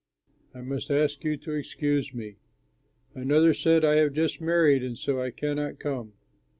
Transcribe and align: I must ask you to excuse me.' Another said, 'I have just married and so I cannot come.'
I 0.55 0.61
must 0.61 0.89
ask 0.89 1.23
you 1.23 1.37
to 1.37 1.51
excuse 1.53 2.11
me.' 2.11 2.37
Another 3.13 3.53
said, 3.53 3.85
'I 3.85 3.95
have 3.97 4.13
just 4.13 4.41
married 4.41 4.83
and 4.83 4.97
so 4.97 5.21
I 5.21 5.29
cannot 5.29 5.77
come.' 5.77 6.13